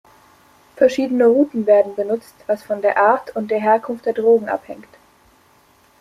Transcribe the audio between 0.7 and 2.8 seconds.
Verschiedene Routen werden benutzt, was